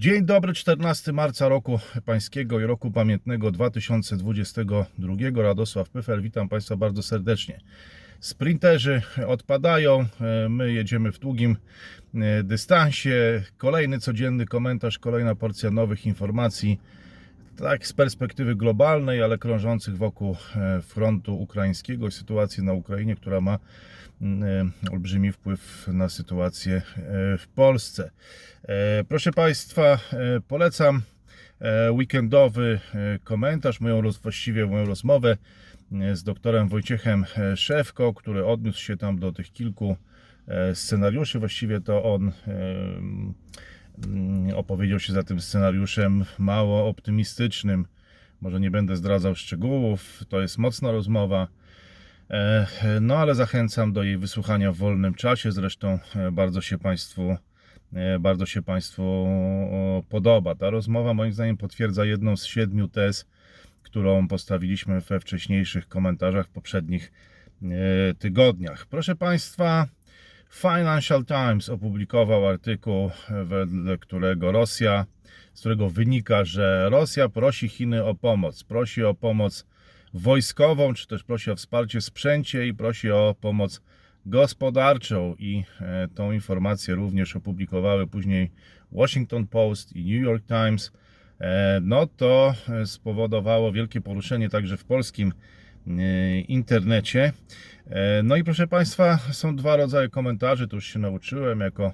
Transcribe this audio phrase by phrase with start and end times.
[0.00, 5.42] Dzień dobry, 14 marca roku pańskiego i roku pamiętnego 2022.
[5.42, 7.60] Radosław Pyfel, witam Państwa bardzo serdecznie.
[8.20, 11.56] Sprinterzy odpadają, e, my jedziemy w długim
[12.14, 13.42] e, dystansie.
[13.56, 16.80] Kolejny codzienny komentarz, kolejna porcja nowych informacji,
[17.56, 23.40] tak z perspektywy globalnej, ale krążących wokół e, frontu ukraińskiego i sytuacji na Ukrainie, która
[23.40, 23.58] ma
[24.92, 26.82] olbrzymi wpływ na sytuację e,
[27.38, 28.10] w Polsce.
[28.62, 29.98] E, Proszę Państwa, e,
[30.48, 31.02] polecam
[31.60, 35.36] e, weekendowy e, komentarz, moją, właściwie moją rozmowę
[35.92, 39.96] e, z doktorem Wojciechem e, Szewko, który odniósł się tam do tych kilku
[40.46, 41.38] e, scenariuszy.
[41.38, 42.32] Właściwie to on e,
[44.06, 47.86] mm, opowiedział się za tym scenariuszem mało optymistycznym.
[48.40, 51.48] Może nie będę zdradzał szczegółów, to jest mocna rozmowa.
[53.00, 55.52] No ale zachęcam do jej wysłuchania w wolnym czasie.
[55.52, 57.36] Zresztą e, bardzo się Państwu
[57.92, 59.28] e, bardzo się Państwu
[60.08, 60.54] podoba.
[60.54, 63.26] Ta rozmowa moim zdaniem potwierdza jedną z siedmiu tez,
[63.82, 67.12] którą postawiliśmy we wcześniejszych komentarzach w poprzednich
[67.62, 68.86] e, tygodniach.
[68.86, 69.86] Proszę Państwa,
[70.50, 73.10] Financial Times opublikował artykuł,
[73.44, 75.06] wedle którego Rosja,
[75.54, 78.64] z którego wynika, że Rosja prosi Chiny o pomoc.
[78.64, 79.66] Prosi o pomoc
[80.14, 83.82] wojskową, czy też prosi o wsparcie w sprzęcie i prosi o pomoc
[84.26, 85.34] gospodarczą.
[85.38, 88.50] I e, tą informację również opublikowały później
[88.92, 90.92] Washington Post i New York Times.
[91.40, 95.32] E, No to e, spowodowało wielkie poruszenie także w polskim
[96.48, 97.32] internecie.
[98.24, 101.92] No i proszę Państwa, są dwa rodzaje komentarzy, to już się nauczyłem jako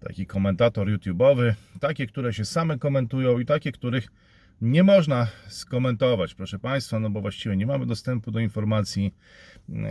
[0.00, 1.52] taki komentator YouTube'owy.
[1.80, 4.08] Takie, które się same komentują i takie, których
[4.62, 9.14] nie można skomentować, proszę Państwa, no bo właściwie nie mamy dostępu do informacji.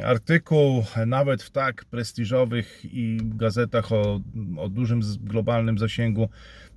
[0.04, 4.22] Artykuł nawet w tak prestiżowych i gazetach o,
[4.58, 6.30] o dużym globalnym zasięgu,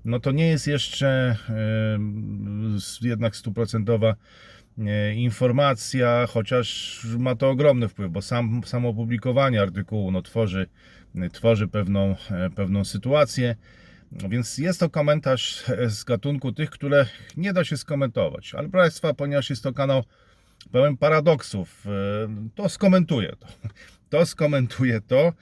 [0.05, 1.37] no to nie jest jeszcze
[2.77, 4.15] s- jednak stuprocentowa
[4.79, 10.67] e, informacja, chociaż ma to ogromny wpływ, bo sam, samo opublikowanie artykułu no, tworzy,
[11.33, 13.57] tworzy pewną, e, pewną sytuację.
[14.29, 18.55] Więc jest to komentarz z gatunku tych, które nie da się skomentować.
[18.55, 20.05] Ale proszę Państwa, ponieważ jest to kanał
[20.73, 23.47] pełen paradoksów, e, to skomentuję to.
[24.11, 25.33] To skomentuję to.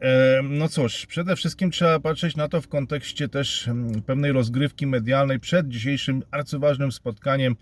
[0.00, 4.86] E, No cóż, przede wszystkim trzeba patrzeć na to w kontekście też mm, pewnej rozgrywki
[4.86, 7.56] medialnej przed dzisiejszym arcyważnym spotkaniem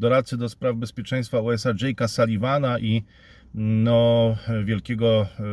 [0.00, 3.02] doradcy do spraw bezpieczeństwa USA Jake'a Sullivana i
[3.54, 5.44] no, wielkiego, e,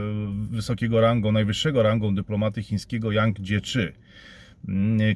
[0.51, 3.87] wysokiego rangą, najwyższego rangą dyplomaty chińskiego Yang Jiechi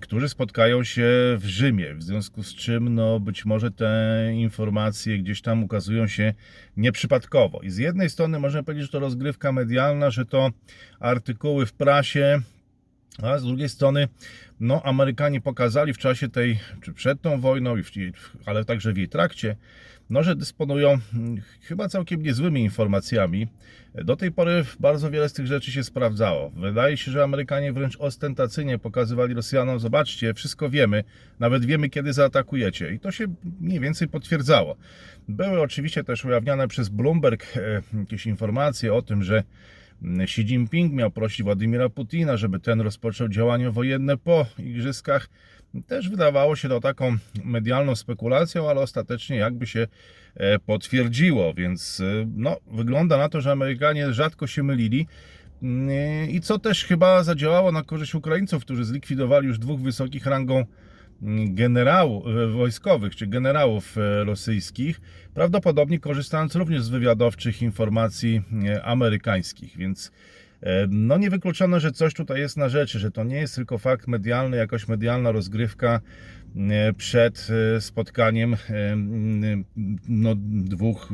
[0.01, 1.03] którzy spotkają się
[1.37, 6.33] w Rzymie, w związku z czym no, być może te informacje gdzieś tam ukazują się
[6.77, 7.61] nieprzypadkowo.
[7.61, 10.51] I z jednej strony można powiedzieć, że to rozgrywka medialna, że to
[10.99, 12.41] artykuły w prasie,
[13.21, 14.07] a z drugiej strony
[14.59, 17.75] no, Amerykanie pokazali w czasie tej, czy przed tą wojną,
[18.45, 19.55] ale także w jej trakcie,
[20.09, 23.47] no, że dysponują mm, chyba całkiem niezłymi informacjami.
[23.95, 26.49] Do tej pory bardzo wiele z tych rzeczy się sprawdzało.
[26.49, 31.03] Wydaje się, że Amerykanie wręcz ostentacyjnie pokazywali Rosjanom, zobaczcie, wszystko wiemy,
[31.39, 32.93] nawet wiemy, kiedy zaatakujecie.
[32.93, 33.25] I to się
[33.59, 34.75] mniej więcej potwierdzało.
[35.27, 39.43] Były oczywiście też ujawniane przez Bloomberg e, jakieś informacje o tym, że
[40.03, 45.29] Xi Jinping miał prosić Władimira Putina, żeby ten rozpoczął działania wojenne po igrzyskach.
[45.87, 49.87] Też wydawało się to taką medialną spekulacją, ale ostatecznie jakby się
[50.35, 55.07] e, potwierdziło, więc e, no, wygląda na to, że Amerykanie rzadko się mylili.
[55.63, 60.65] Mm, I co też chyba zadziałało na korzyść Ukraińców, którzy zlikwidowali już dwóch wysokich rangą
[61.47, 65.01] generałów e, wojskowych czy generałów e, rosyjskich,
[65.33, 70.11] prawdopodobnie korzystając również z wywiadowczych informacji e, amerykańskich, więc
[70.89, 74.57] no niewykluczone, że coś tutaj jest na rzeczy, że to nie jest tylko fakt medialny,
[74.57, 76.01] jakoś medialna rozgrywka
[76.97, 77.47] przed
[77.79, 78.55] spotkaniem
[80.07, 81.09] no, dwóch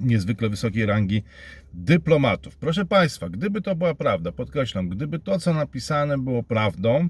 [0.00, 1.22] niezwykle wysokiej rangi
[1.74, 2.56] dyplomatów.
[2.56, 7.08] Proszę Państwa, gdyby to była prawda, podkreślam, gdyby to, co napisane było prawdą,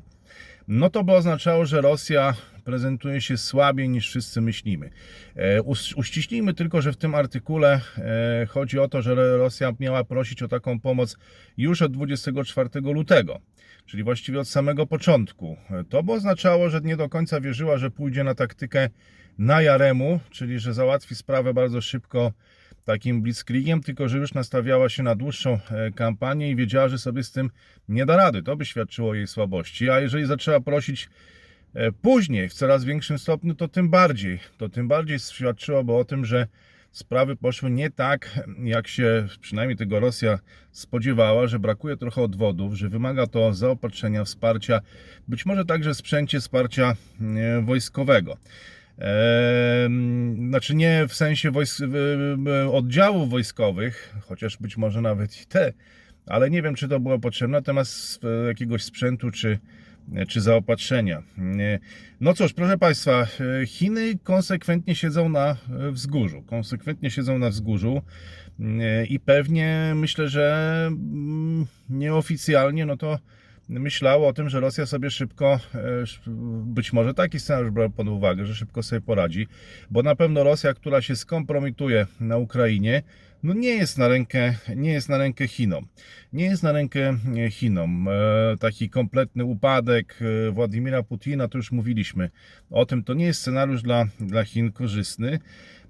[0.69, 2.35] no to by oznaczało, że Rosja
[2.65, 4.91] prezentuje się słabiej niż wszyscy myślimy.
[5.37, 5.63] E,
[5.97, 10.49] Uściślijmy tylko, że w tym artykule e, chodzi o to, że Rosja miała prosić o
[10.49, 11.17] taką pomoc
[11.57, 13.41] już od 24 lutego,
[13.87, 15.57] czyli właściwie od samego początku.
[15.71, 18.91] E, To by oznaczało, że nie do końca wierzyła, że pójdzie na taktykę
[19.39, 22.33] na Jaremu, czyli że załatwi sprawę bardzo szybko
[22.87, 27.23] takim blitzkriegiem, tylko że już nastawiała się na dłuższą e, kampanię i wiedziała, że sobie
[27.23, 27.51] z tym
[27.89, 28.43] nie da rady.
[28.43, 29.91] To by świadczyło o jej słabości.
[29.91, 31.09] A jeżeli zaczęła prosić
[31.75, 34.39] e, później, w coraz większym stopniu, to tym bardziej.
[34.59, 36.47] To tym bardziej świadczyłoby o tym, że
[36.93, 40.39] sprawy poszły nie tak, jak się przynajmniej tego Rosja
[40.73, 44.81] spodziewała, że brakuje trochę odwodów, że wymaga to zaopatrzenia, wsparcia,
[45.29, 48.37] być może także sprzęcie wsparcia e, wojskowego.
[50.49, 51.81] Znaczy nie w sensie wojsk,
[52.73, 55.73] oddziałów wojskowych, chociaż być może nawet i te,
[56.27, 59.59] ale nie wiem, czy to było potrzebne, natomiast e, jakiegoś sprzętu czy,
[60.29, 61.23] czy zaopatrzenia.
[61.39, 61.79] E,
[62.21, 63.27] No cóż, proszę Państwa,
[63.63, 65.57] e, Chiny konsekwentnie siedzą na
[65.93, 66.43] wzgórzu.
[66.43, 68.03] Konsekwentnie siedzą na wzgórzu
[69.09, 73.19] i pewnie myślę, że mm, nieoficjalnie, no to
[73.69, 75.81] myślało o tym, że Rosja sobie szybko, e,
[76.65, 79.47] być może taki scenariusz brał pod uwagę, że szybko sobie poradzi,
[79.91, 83.03] bo na pewno Rosja, która się skompromituje na Ukrainie,
[83.43, 85.87] no nie jest na rękę, nie jest na rękę Chinom.
[86.33, 88.09] Nie jest na rękę e, Chinom.
[88.09, 88.13] E,
[88.61, 90.19] Taki kompletny upadek
[90.53, 92.31] Władimira Putina, to już mówiliśmy
[92.71, 95.39] o tym, to nie jest scenariusz dla, dla Chin korzystny.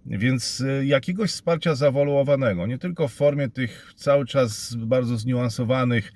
[0.09, 6.13] Więc jakiegoś wsparcia zawoluowanego, nie tylko w formie tych cały czas bardzo zniuansowanych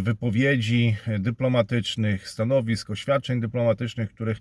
[0.00, 4.38] wypowiedzi dyplomatycznych, stanowisk, oświadczeń dyplomatycznych, których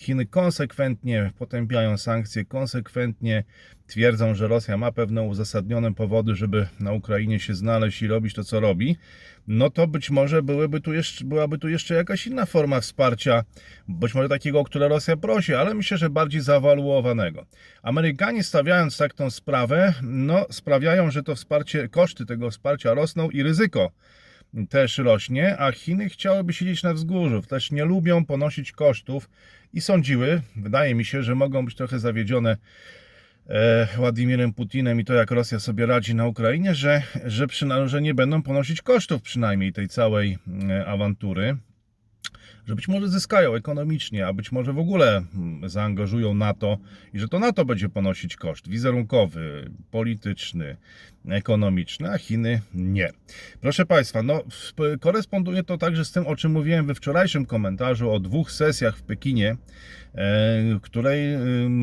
[0.00, 3.44] Chiny konsekwentnie potępiają sankcje, konsekwentnie
[3.90, 8.44] twierdzą, że Rosja ma pewne uzasadnione powody, żeby na Ukrainie się znaleźć i robić to,
[8.44, 8.96] co robi,
[9.48, 13.44] no to być może byłyby tu jeszcze, byłaby tu jeszcze jakaś inna forma wsparcia,
[13.88, 17.46] być może takiego, o które Rosja prosi, ale myślę, że bardziej zawaluowanego.
[17.82, 23.42] Amerykanie stawiając tak tą sprawę, no sprawiają, że to wsparcie, koszty tego wsparcia rosną i
[23.42, 23.90] ryzyko
[24.68, 29.30] też rośnie, a Chiny chciałyby siedzieć na wzgórzu, też nie lubią ponosić kosztów
[29.72, 32.56] i sądziły, wydaje mi się, że mogą być trochę zawiedzione
[33.96, 38.14] Władimirem Putinem i to, jak Rosja sobie radzi na Ukrainie, że, że, przyna- że nie
[38.14, 40.38] będą ponosić kosztów przynajmniej tej całej
[40.70, 41.56] e, awantury
[42.66, 46.78] że być może zyskają ekonomicznie, a być może w ogóle mm, zaangażują NATO
[47.14, 50.76] i że to NATO będzie ponosić koszt wizerunkowy, polityczny,
[51.28, 53.10] ekonomiczny, a Chiny nie.
[53.60, 54.42] Proszę Państwa, no,
[55.00, 59.02] koresponduje to także z tym, o czym mówiłem we wczorajszym komentarzu o dwóch sesjach w
[59.02, 59.56] Pekinie,
[60.14, 61.20] e, której,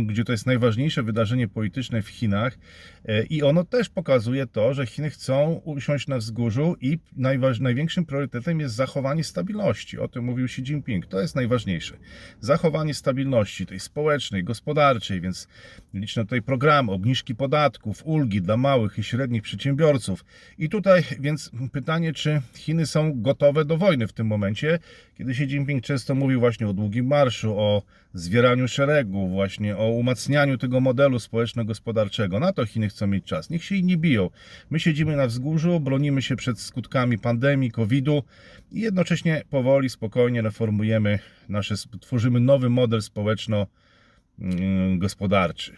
[0.06, 2.58] gdzie to jest najważniejsze wydarzenie polityczne w Chinach
[3.06, 8.06] e, i ono też pokazuje to, że Chiny chcą usiąść na wzgórzu i najważ, największym
[8.06, 10.00] priorytetem jest zachowanie stabilności.
[10.00, 11.06] O tym mówił Xi Jinping.
[11.06, 11.98] To jest najważniejsze.
[12.42, 15.48] Zachowanie stabilności tej społecznej, gospodarczej, więc
[15.94, 20.26] liczne tutaj programy, obniżki podatków, ulgi dla małych i średnich przedsiębiorców.
[20.58, 24.80] I tutaj więc pytanie, czy Chiny są gotowe do wojny w tym momencie,
[25.18, 27.84] kiedy Xi Jinping często mówił właśnie o długim marszu, o
[28.14, 32.40] zwieraniu szeregu, właśnie o umacnianiu tego modelu społeczno-gospodarczego.
[32.40, 33.50] Na to Chiny chcą mieć czas.
[33.50, 34.30] Niech się inni biją.
[34.70, 38.24] My siedzimy na wzgórzu, bronimy się przed skutkami pandemii, COVID-u
[38.72, 41.20] i jednocześnie powoli, spokojnie reformujemy
[41.50, 45.76] nasze, tworzymy nowy model społeczno-gospodarczy.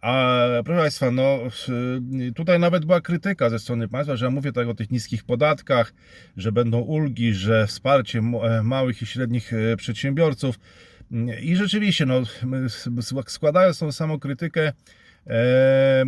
[0.00, 1.40] A proszę Państwa, no
[2.28, 5.24] y, tutaj nawet była krytyka ze strony państwa, że ja mówię tak o tych niskich
[5.24, 5.92] podatkach,
[6.36, 10.58] że będą ulgi, że wsparcie e, małych i średnich e, przedsiębiorców.
[11.42, 12.22] I rzeczywiście, no,
[13.26, 14.72] składając tą samą krytykę,
[15.26, 16.04] e, e,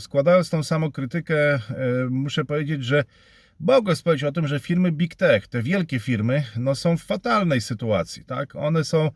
[0.00, 1.58] składając tą samą krytykę,
[2.10, 3.04] muszę powiedzieć, że
[3.60, 7.60] mogę powiedzieć o tym, że firmy Big Tech, te wielkie firmy, no, są w fatalnej
[7.60, 8.24] sytuacji.
[8.24, 8.56] Tak?
[8.56, 9.10] One są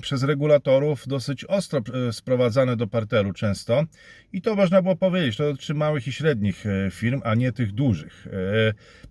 [0.00, 3.84] przez regulatorów dosyć ostro e, sprowadzane do parteru często
[4.32, 7.72] i to można było powiedzieć, to dotyczy małych i średnich e, firm, a nie tych
[7.72, 8.26] dużych.
[8.26, 8.30] E,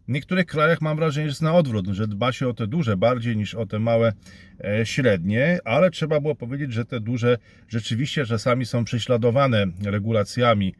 [0.08, 2.98] W niektórych krajach mam wrażenie, że jest na odwrót, że dba się o te duże
[2.98, 4.14] bardziej niż o te małe,
[4.84, 7.38] średnie, ale trzeba było powiedzieć, że te duże
[7.68, 10.75] rzeczywiście czasami są prześladowane regulacjami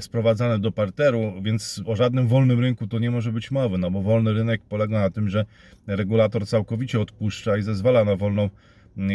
[0.00, 4.02] sprowadzane do parteru, więc o żadnym wolnym rynku to nie może być mowy, no bo
[4.02, 5.44] wolny rynek polega na tym, że
[5.86, 8.50] regulator całkowicie odpuszcza i zezwala na wolną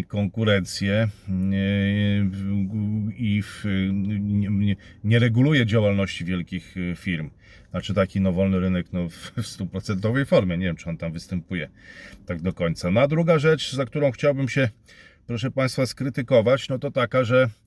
[0.07, 1.07] konkurencję
[3.17, 3.41] i
[4.50, 7.29] nie, nie, reguluje działalności wielkich y, firm.
[7.71, 10.57] Znaczy taki no, wolny rynek no, w stuprocentowej formie.
[10.57, 11.69] Nie wiem, czy on tam występuje
[12.25, 12.91] tak do końca.
[12.91, 14.69] No a druga rzecz, za którą chciałbym się,
[15.27, 17.50] proszę Państwa, skrytykować, no to taka, że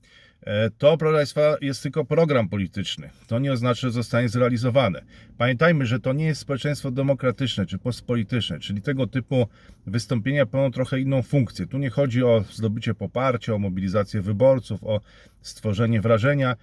[0.77, 3.09] To, proszę Państwa, jest tylko program polityczny.
[3.27, 5.01] To nie oznacza, że zostanie zrealizowane.
[5.37, 9.47] Pamiętajmy, że to nie jest społeczeństwo demokratyczne czy postpolityczne, czyli tego typu
[9.87, 11.67] wystąpienia pełnią trochę inną funkcję.
[11.67, 15.01] Tu nie chodzi o zdobycie poparcia, o mobilizację wyborców, o
[15.41, 16.55] stworzenie wrażenia.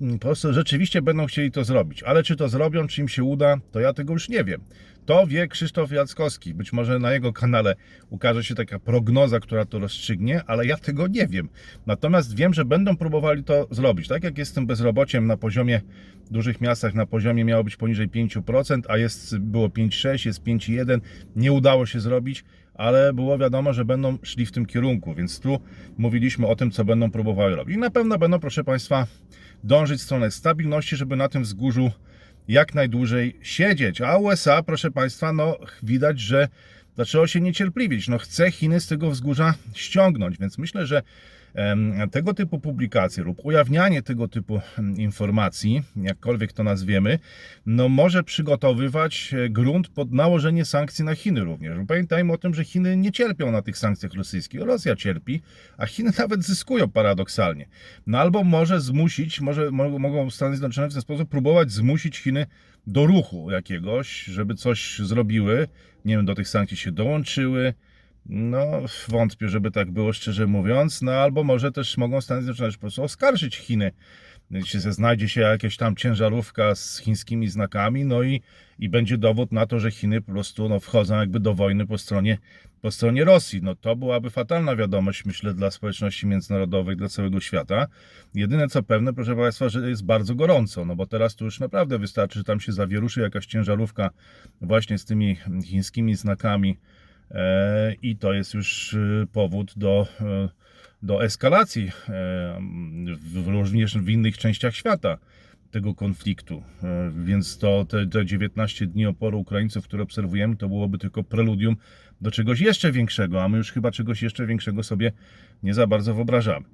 [0.00, 3.56] Po prostu rzeczywiście będą chcieli to zrobić, ale czy to zrobią, czy im się uda,
[3.72, 4.60] to ja tego już nie wiem.
[5.06, 6.54] To wie Krzysztof Jackowski.
[6.54, 7.74] Być może na jego kanale
[8.10, 11.48] ukaże się taka prognoza, która to rozstrzygnie, ale ja tego nie wiem.
[11.86, 14.08] Natomiast wiem, że będą próbowali to zrobić.
[14.08, 15.80] Tak jak jest z tym bezrobociem na poziomie
[16.26, 21.00] w dużych miastach, na poziomie miało być poniżej 5%, a jest, było 5,6, jest 5,1,
[21.36, 25.60] nie udało się zrobić, ale było wiadomo, że będą szli w tym kierunku, więc tu
[25.98, 27.76] mówiliśmy o tym, co będą próbowały robić.
[27.76, 29.06] I na pewno będą, proszę Państwa,
[29.64, 31.90] dążyć w stronę stabilności, żeby na tym wzgórzu
[32.48, 34.00] jak najdłużej siedzieć.
[34.00, 36.48] A USA, proszę Państwa, no widać, że
[36.96, 38.08] zaczęło się niecierpliwić.
[38.08, 41.02] No chce Chiny z tego wzgórza ściągnąć, więc myślę, że
[42.10, 44.60] tego typu publikacje lub ujawnianie tego typu
[44.96, 47.18] informacji, jakkolwiek to nazwiemy,
[47.66, 51.78] no może przygotowywać e, grunt pod nałożenie sankcji na Chiny również.
[51.88, 54.60] Pamiętajmy o tym, że Chiny nie cierpią na tych sankcjach rosyjskich.
[54.60, 55.42] Rosja cierpi,
[55.76, 57.66] a Chiny nawet zyskują paradoksalnie.
[58.06, 62.46] No albo może zmusić, może mo- mogą Stany Zjednoczone w ten sposób próbować zmusić Chiny
[62.86, 65.68] do ruchu jakiegoś, żeby coś zrobiły,
[66.04, 67.74] nie wiem, do tych sankcji się dołączyły.
[68.26, 68.66] No,
[69.08, 71.02] wątpię, żeby tak było, szczerze mówiąc.
[71.02, 73.92] No, albo może też mogą Stany Zjednoczone po prostu oskarżyć Chiny.
[74.50, 78.42] Jeśli znajdzie się jakaś tam ciężarówka z chińskimi znakami, no i,
[78.78, 81.98] i będzie dowód na to, że Chiny po prostu no, wchodzą jakby do wojny po
[81.98, 82.38] stronie,
[82.80, 83.60] po stronie Rosji.
[83.62, 87.86] No to byłaby fatalna wiadomość, myślę, dla społeczności międzynarodowej, dla całego świata.
[88.34, 91.98] Jedyne co pewne, proszę Państwa, że jest bardzo gorąco, no bo teraz to już naprawdę
[91.98, 94.10] wystarczy, że tam się zawieruszy jakaś ciężarówka
[94.60, 96.78] właśnie z tymi chińskimi znakami,
[98.02, 100.48] i to jest już e, powód do, e,
[101.02, 101.92] do eskalacji e,
[103.32, 105.18] w, również w innych częściach świata
[105.70, 106.62] tego konfliktu.
[106.82, 111.76] E, Więc to te, te 19 dni oporu Ukraińców, które obserwujemy, to byłoby tylko preludium
[112.20, 115.12] do czegoś jeszcze większego, a my już chyba czegoś jeszcze większego sobie
[115.62, 116.66] nie za bardzo wyobrażamy.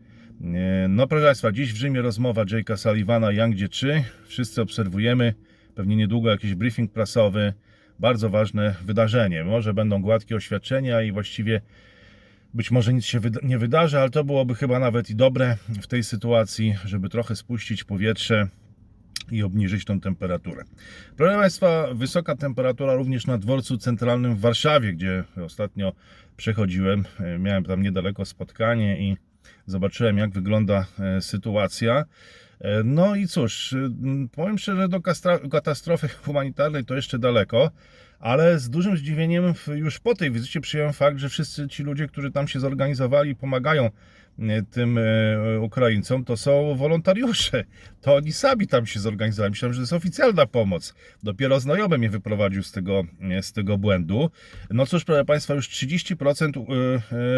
[0.54, 4.04] E, No proszę Państwa, dziś w Rzymie rozmowa Jake'a Sullivana, Yang Jiechi.
[4.26, 5.34] Wszyscy obserwujemy,
[5.74, 7.52] pewnie niedługo jakiś briefing prasowy.
[8.00, 9.44] Bardzo ważne wydarzenie.
[9.44, 11.60] Może będą gładkie oświadczenia i właściwie
[12.54, 16.04] być może nic się nie wydarzy, ale to byłoby chyba nawet i dobre w tej
[16.04, 18.48] sytuacji, żeby trochę spuścić powietrze
[19.30, 20.64] i obniżyć tą temperaturę.
[21.16, 25.92] Proszę Państwa, wysoka temperatura również na dworcu centralnym w Warszawie, gdzie ostatnio
[26.36, 27.04] przechodziłem.
[27.38, 29.16] Miałem tam niedaleko spotkanie i
[29.66, 32.04] zobaczyłem, jak wygląda e, sytuacja.
[32.84, 33.74] No i cóż,
[34.32, 35.00] powiem szczerze, do
[35.50, 37.70] katastrofy humanitarnej to jeszcze daleko,
[38.18, 42.30] ale z dużym zdziwieniem już po tej wizycie przyjąłem fakt, że wszyscy ci ludzie, którzy
[42.30, 43.90] tam się zorganizowali i pomagają
[44.70, 47.64] tym e, Ukraińcom, to są wolontariusze.
[48.00, 49.50] To oni sami tam się zorganizowali.
[49.50, 50.94] Myślałem, że to jest oficjalna pomoc.
[51.22, 53.02] Dopiero znajomy mnie wyprowadził z tego,
[53.42, 54.30] z tego błędu.
[54.70, 56.64] No cóż, proszę Państwa, już 30% e,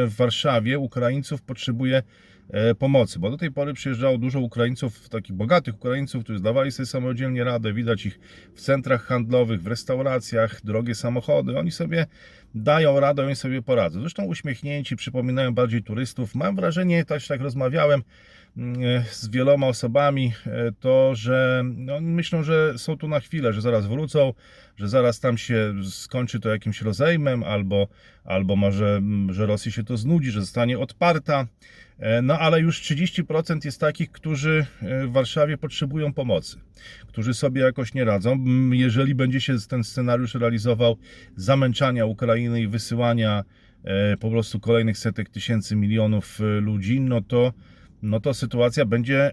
[0.06, 2.02] w Warszawie Ukraińców potrzebuje
[2.78, 7.44] pomocy, bo do tej pory przyjeżdżało dużo Ukraińców, takich bogatych Ukraińców, którzy zdawali sobie samodzielnie
[7.44, 8.20] radę, widać ich
[8.54, 12.06] w centrach handlowych, w restauracjach, drogie samochody, oni sobie
[12.54, 14.00] dają radę, oni sobie poradzą.
[14.00, 16.34] Zresztą uśmiechnięci, przypominają bardziej turystów.
[16.34, 18.02] Mam wrażenie, też tak rozmawiałem
[18.56, 23.52] mm, e, z wieloma osobami, e, to, że no, myślą, że są tu na chwilę,
[23.52, 24.34] że zaraz wrócą,
[24.76, 27.88] że zaraz tam się skończy to jakimś rozejmem, albo,
[28.24, 31.46] albo może, mm, że Rosji się to znudzi, że zostanie odparta.
[32.02, 36.56] E, No ale już 30% jest takich, którzy e, w Warszawie potrzebują pomocy,
[37.06, 38.44] którzy sobie jakoś nie radzą.
[38.72, 40.96] Jeżeli będzie się ten scenariusz realizował
[41.36, 43.44] zamęczania Ukrainy i wysyłania
[43.84, 47.52] e, po prostu kolejnych setek tysięcy, milionów ludzi, no to,
[48.02, 49.30] no to sytuacja będzie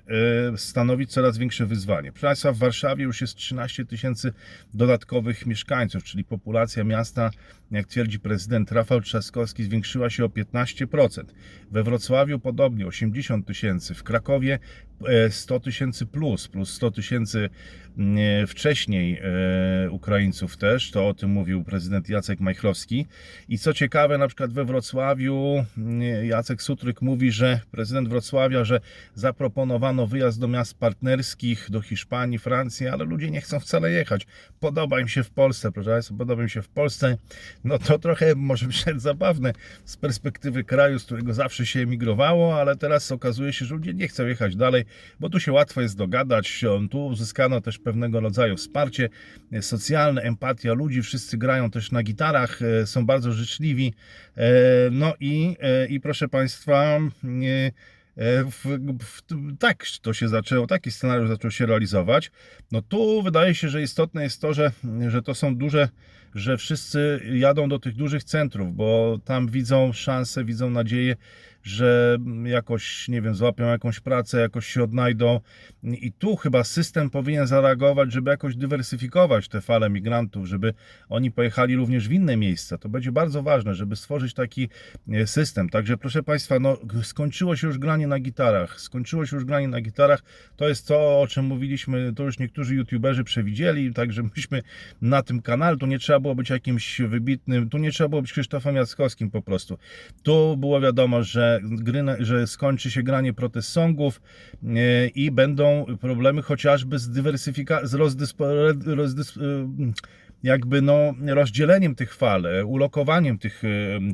[0.55, 2.11] stanowić coraz większe wyzwanie.
[2.11, 4.33] Proszę Państwa, w Warszawie już jest 13 tysięcy
[4.73, 7.31] dodatkowych mieszkańców, czyli populacja miasta,
[7.71, 11.23] jak twierdzi prezydent Rafał Trzaskowski, zwiększyła się o 15%.
[11.71, 14.59] We Wrocławiu podobnie 80 tysięcy, w Krakowie
[15.05, 17.49] e, 100 tysięcy plus, plus 100 tysięcy
[17.97, 23.05] mm, wcześniej e, Ukraińców też, to o tym mówił prezydent Jacek Majchrowski.
[23.49, 28.79] I co ciekawe, na przykład we Wrocławiu mm, Jacek Sutryk mówi, że prezydent Wrocławia, że
[29.15, 34.27] zaproponowano wyjazd do miast partnerskich, do Hiszpanii, Francji, ale ludzie nie chcą wcale jechać.
[34.59, 37.17] Podoba im się w Polsce, proszę Państwa, podoba im się w Polsce.
[37.63, 39.53] No to trochę może być zabawne
[39.85, 44.07] z perspektywy kraju, z którego zawsze się emigrowało, ale teraz okazuje się, że ludzie nie
[44.07, 44.85] chcą jechać dalej,
[45.19, 46.65] bo tu się łatwo jest dogadać.
[46.91, 49.09] Tu uzyskano też pewnego rodzaju wsparcie
[49.61, 53.93] socjalne, empatia ludzi, wszyscy grają też na gitarach, e, są bardzo życzliwi.
[54.37, 54.49] E,
[54.91, 57.71] No i, e, i proszę Państwa, e,
[58.15, 58.65] e, w,
[59.03, 59.21] w,
[59.59, 62.31] tak to się zaczęło, taki scenariusz zaczął się realizować.
[62.71, 64.71] No tu wydaje się, że istotne jest to, że,
[65.07, 65.89] że to są duże,
[66.35, 71.15] że wszyscy jadą do tych dużych centrów, bo tam widzą szansę, widzą nadzieję,
[71.63, 75.39] że jakoś, nie wiem, złapią jakąś pracę, jakoś się odnajdą.
[75.83, 80.73] I tu chyba system powinien zareagować, żeby jakoś dywersyfikować te fale migrantów, żeby
[81.09, 82.77] oni pojechali również w inne miejsca.
[82.77, 84.69] To będzie bardzo ważne, żeby stworzyć taki
[85.11, 85.69] e, system.
[85.69, 88.81] Także proszę Państwa, no, skończyło się już granie na gitarach.
[88.81, 90.23] Skończyło się już granie na gitarach.
[90.55, 94.61] To jest to, o czym mówiliśmy, to już niektórzy youtuberzy przewidzieli, także myśmy
[95.01, 98.31] na tym kanale, tu nie trzeba było być jakimś wybitnym, tu nie trzeba było być
[98.31, 99.77] Krzysztofem Jackowskim po prostu.
[100.23, 104.21] Tu było wiadomo, że, gry, na- że skończy się granie protest songów
[104.63, 108.45] e, i będą problemy chociażby z dywersyfikacją, z rozdyspo,
[108.85, 109.41] rozdys, e,
[110.43, 113.67] jakby no, rozdzieleniem tych fal, e, ulokowaniem tych, e,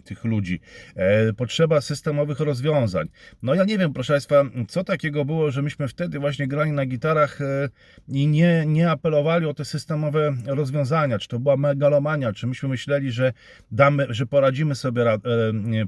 [0.03, 0.59] tych ludzi.
[0.95, 3.07] E, Potrzeba systemowych rozwiązań.
[3.43, 6.85] No ja nie wiem, proszę Państwa, co takiego było, że myśmy wtedy właśnie grali na
[6.85, 7.39] gitarach
[8.07, 11.19] i nie, nie apelowali o te systemowe rozwiązania.
[11.19, 13.33] Czy to była megalomania, czy myśmy myśleli, że
[13.71, 15.05] damy, że poradzimy sobie,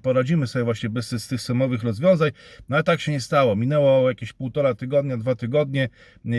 [0.02, 2.32] poradzimy sobie właśnie bez sy- systemowych rozwiązań.
[2.70, 3.56] No ale tak się nie stało.
[3.56, 5.90] Minęło jakieś półtora tygodnia, dwa tygodnie.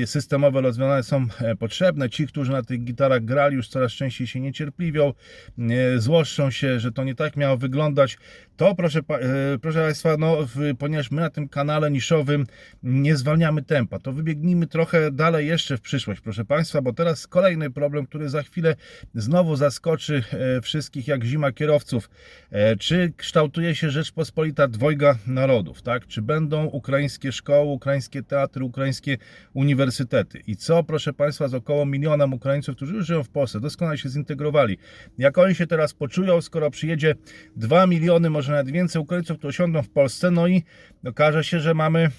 [0.04, 1.26] Systemowe rozwiązania są
[1.58, 2.10] potrzebne.
[2.10, 5.12] Ci, którzy na tych gitarach grali, już coraz częściej się niecierpliwią,
[5.59, 8.18] e, złoszczą się, że to nie tak miało wyglądać.
[8.58, 10.36] To proszę, e, proszę Państwa, no,
[10.78, 12.46] ponieważ my na tym kanale niszowym
[12.82, 17.70] nie zwalniamy tempa, to wybiegnijmy trochę dalej jeszcze w przyszłość, proszę Państwa, bo teraz kolejny
[17.70, 18.74] problem, który za chwilę
[19.14, 22.10] znowu zaskoczy e, wszystkich jak zima kierowców.
[22.50, 26.06] E, Czy kształtuje się Rzeczpospolita dwojga narodów, tak?
[26.06, 29.18] Czy będą ukraińskie szkoły, ukraińskie teatry, ukraińskie
[29.54, 30.42] uniwersytety?
[30.46, 34.08] I co, proszę Państwa, z około milionem Ukraińców, którzy już żyją w Polsce, doskonale się
[34.08, 34.78] zintegrowali.
[35.18, 37.14] Jak oni się teraz poczują, skoro przyjedzie
[37.56, 40.64] 2 miliony, może nawet więcej Ukraińców, którzy osiądą w Polsce, no i
[41.04, 42.10] okaże się, że mamy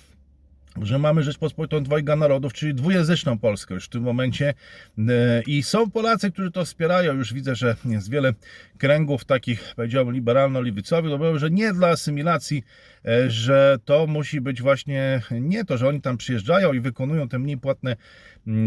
[0.81, 4.53] że mamy Rzeczpospolitą dwojga narodów, czyli dwujęzyczną Polskę już w tym momencie.
[4.97, 7.13] E, I są Polacy, którzy to wspierają.
[7.13, 8.33] Już widzę, że jest wiele
[8.77, 12.63] kręgów takich, powiedziałbym, liberalno-lewicowych, mówią, że nie dla asymilacji,
[13.05, 17.39] e, że to musi być właśnie nie to, że oni tam przyjeżdżają i wykonują te
[17.39, 17.95] mniej płatne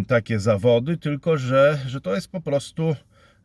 [0.08, 2.96] takie zawody, tylko że, że to jest po prostu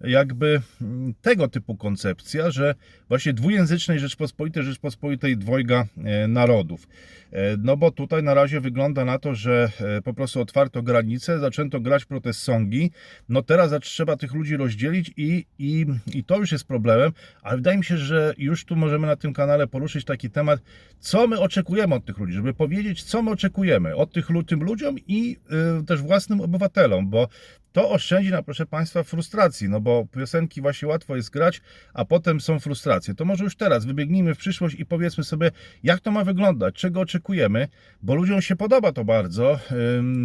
[0.02, 2.76] jakby mm, tego typu koncepcja, że
[3.10, 6.88] właśnie dwujęzycznej Rzeczpospolitej, Rzeczpospolitej dwojga e, narodów.
[7.32, 11.40] E, No bo tutaj na razie wygląda na to, że e, po prostu otwarto granice,
[11.40, 12.92] zaczęto grać protest songi.
[13.30, 17.12] No teraz trzeba tych ludzi rozdzielić i, i, i to już jest problemem,
[17.42, 20.60] ale wydaje mi się, że już tu możemy na tym kanale poruszyć taki temat,
[21.00, 24.96] co my oczekujemy od tych ludzi, żeby powiedzieć, co my oczekujemy od tych tym ludziom
[25.08, 25.38] i
[25.82, 27.28] y, też własnym obywatelom, bo
[27.72, 31.62] to oszczędzi nam, proszę Państwa, frustracji, no bo piosenki właśnie łatwo jest grać,
[31.94, 33.16] a potem są frustracje.
[33.16, 35.52] To może już teraz wybiegnijmy w przyszłość i powiedzmy sobie,
[35.84, 37.68] jak to ma wyglądać, czego oczekujemy,
[38.02, 39.60] bo ludziom się podoba to bardzo.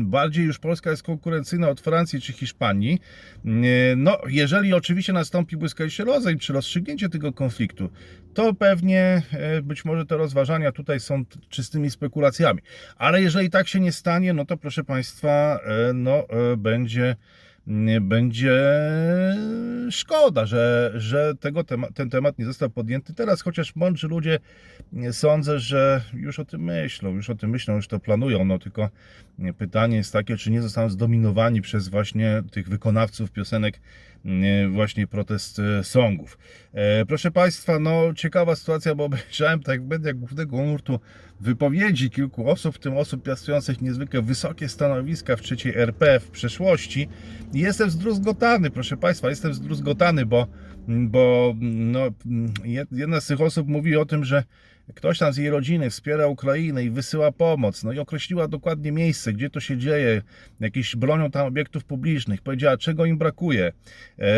[0.01, 2.99] Bardziej już Polska jest konkurencyjna od Francji czy Hiszpanii.
[3.97, 7.91] No, jeżeli oczywiście nastąpi błyskawiczny rozejm czy rozstrzygnięcie tego konfliktu,
[8.35, 12.61] to pewnie e, być może te rozważania tutaj są czystymi spekulacjami.
[12.97, 17.17] Ale jeżeli tak się nie stanie, no to proszę Państwa, e, no e, będzie
[18.01, 18.61] będzie
[19.91, 24.39] szkoda, że, że tego tema, ten temat nie został podjęty teraz, chociaż mądrzy ludzie
[24.93, 28.59] nie sądzę, że już o tym myślą, już o tym myślą, już to planują, no
[28.59, 28.91] tylko
[29.59, 33.81] pytanie jest takie, czy nie zostaną zdominowani przez właśnie tych wykonawców piosenek
[34.73, 36.39] właśnie protest e, songów.
[36.73, 41.01] E, proszę Państwa, no ciekawa sytuacja, bo obejrzałem tak jak głównego nurtu
[41.41, 47.09] wypowiedzi kilku osób, w tym osób piastujących niezwykle wysokie stanowiska w trzeciej RP w przeszłości.
[47.53, 50.47] Jestem zdruzgotany, proszę Państwa, jestem zdruzgotany, bo,
[50.89, 52.01] bo no,
[52.93, 54.45] jedna z tych osób mówi o tym, że
[54.95, 59.33] ktoś tam z jej rodziny wspiera Ukrainę i wysyła pomoc, no i określiła dokładnie miejsce,
[59.33, 60.23] gdzie to się dzieje,
[60.61, 63.73] jakieś bronią tam obiektów publicznych, powiedziała, czego im brakuje,
[64.19, 64.33] e,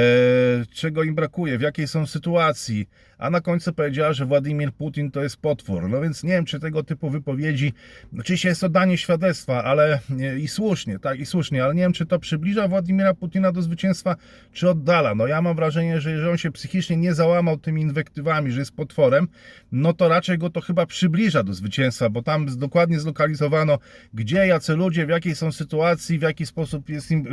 [0.73, 5.23] czego im brakuje, w jakiej są sytuacji, a na końcu powiedziała, że Władimir Putin to
[5.23, 5.89] jest potwór.
[5.89, 7.73] No więc nie wiem, czy tego typu wypowiedzi,
[8.19, 11.93] oczywiście jest to danie świadectwa, ale e, i słusznie, tak, i słusznie, ale nie wiem,
[11.93, 14.17] czy to przybliża Władimira Putina do zwycięstwa,
[14.53, 15.15] czy oddala.
[15.15, 18.77] No ja mam wrażenie, że jeżeli on się psychicznie nie załamał tymi inwektywami, że jest
[18.77, 19.29] potworem,
[19.73, 23.79] no to raczej go to chyba przybliża do zwycięstwa, bo tam dokładnie zlokalizowano,
[24.15, 27.27] gdzie, jacy ludzie, w jakiej są sytuacji, w jaki sposób jest im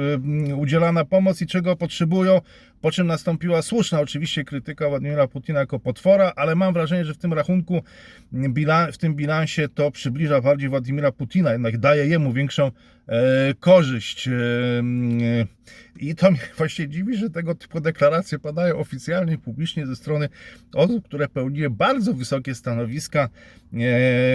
[0.49, 2.41] y, udzielana pomoc i czego potrzebują,
[2.81, 7.17] po czym nastąpiła słuszna oczywiście krytyka Władimira Putina jako potwora, ale mam wrażenie, że w
[7.17, 7.81] tym rachunku,
[8.33, 12.71] bilan- w tym bilansie to przybliża bardziej Władimira Putina, jednak daje jemu większą
[13.59, 14.27] korzyść.
[14.27, 14.31] E,
[14.79, 15.47] mm,
[15.99, 20.29] I to mnie właśnie dziwi, że tego typu deklaracje padają oficjalnie, publicznie ze strony
[20.73, 23.29] osób, które pełniły bardzo wysokie stanowiska e,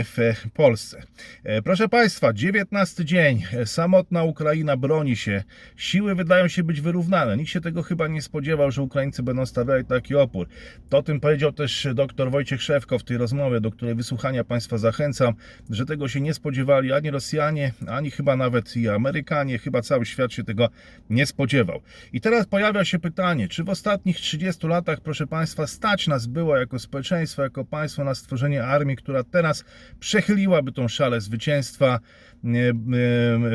[0.05, 0.17] w
[0.55, 1.03] Polsce.
[1.45, 5.43] E, Proszę Państwa, 19 dzień, e, samotna Ukraina broni się,
[5.77, 7.37] siły wydają się być wyrównane.
[7.37, 10.49] Nikt się tego chyba nie spodziewał, że Ukraińcy będą stawiali taki opór.
[10.89, 15.35] To tym powiedział też dr Wojciech Szewko w tej rozmowie, do której wysłuchania Państwa zachęcam,
[15.71, 20.33] że tego się nie spodziewali ani Rosjanie, ani chyba nawet i Amerykanie, chyba cały świat
[20.33, 20.69] się tego
[21.11, 21.81] nie spodziewał.
[22.13, 26.57] I teraz pojawia się pytanie, czy w ostatnich 30 latach, proszę Państwa, stać nas było
[26.57, 29.65] jako społeczeństwo, jako państwo na stworzenie armii, która teraz
[30.01, 32.01] przechyliłaby tą szalę zwycięstwa,
[32.45, 32.73] e, e,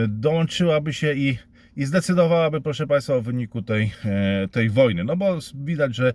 [0.07, 1.37] dołączyłaby się i
[1.75, 5.03] i zdecydowałaby, proszę Państwa, o wyniku tej, e, tej wojny.
[5.03, 6.13] No bo widać, że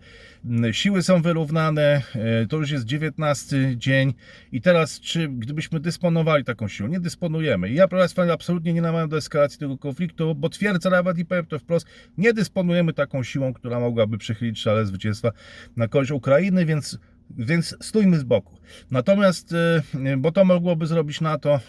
[0.73, 4.15] siły są wyrównane, e, to już jest 19 dzień
[4.53, 7.71] i teraz, czy gdybyśmy dysponowali taką siłą, nie dysponujemy.
[7.71, 11.25] I ja, proszę Państwa, absolutnie nie namawiam do eskalacji tego konfliktu, bo twierdzę nawet i
[11.25, 11.87] powiem to wprost,
[12.19, 15.33] nie dysponujemy taką siłą, która mogłaby przychylić szale zwycięstwa
[15.77, 16.99] na korzyść Ukrainy, więc
[17.31, 18.59] więc stójmy z boku.
[18.91, 19.83] Natomiast, e,
[20.17, 21.61] bo to mogłoby zrobić NATO,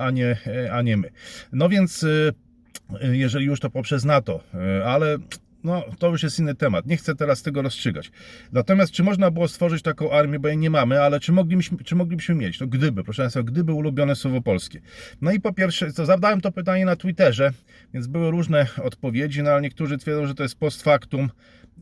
[0.00, 0.36] a- nie,
[0.72, 1.10] a nie my.
[1.52, 2.06] No więc
[3.00, 5.18] jeżeli już to poprzez NATO, e, ale
[5.66, 6.86] no, to już jest inny temat.
[6.86, 8.10] Nie chcę teraz tego rozstrzygać.
[8.52, 11.94] Natomiast czy można było stworzyć taką armię, bo jej nie mamy, ale czy moglibyśmy, czy
[11.94, 12.60] moglibyśmy mieć?
[12.60, 14.80] No gdyby, proszę Państwa, gdyby ulubione słowo polskie.
[15.20, 17.52] No i po pierwsze, to zadałem to pytanie na Twitterze,
[17.94, 21.30] więc były różne odpowiedzi, no ale niektórzy twierdzą, że to jest post factum.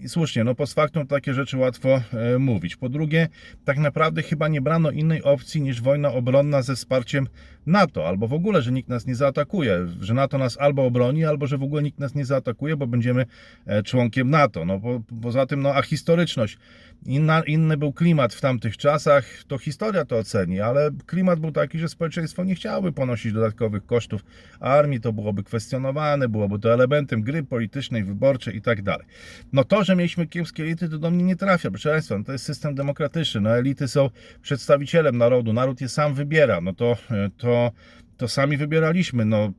[0.01, 2.77] I słusznie, no post factum takie rzeczy łatwo e, mówić.
[2.77, 3.29] Po drugie,
[3.65, 7.29] tak naprawdę chyba nie brano innej opcji niż wojna obronna ze wsparciem
[7.67, 11.47] NATO, albo w ogóle, że nikt nas nie zaatakuje, że NATO nas albo obroni, albo
[11.47, 13.27] że w ogóle nikt nas nie zaatakuje, bo będziemy
[13.67, 14.65] e, członkiem NATO.
[14.65, 16.59] No po, poza tym, no a historyczność,
[17.07, 21.79] Inna, inny był klimat w tamtych czasach, to historia to oceni, ale klimat był taki,
[21.79, 24.25] że społeczeństwo nie chciałoby ponosić dodatkowych kosztów
[24.61, 29.07] armii, to byłoby kwestionowane, byłoby to elementem gry politycznej, wyborczej i tak dalej.
[29.53, 32.33] No to, że mieliśmy kiepskie elity, to do mnie nie trafia, proszę Państwa, no to
[32.33, 34.11] jest system demokratyczny, no elity są
[34.43, 36.97] przedstawicielem narodu, naród je sam wybiera, no to,
[37.37, 37.73] to
[38.17, 39.25] to sami wybieraliśmy.
[39.25, 39.53] No,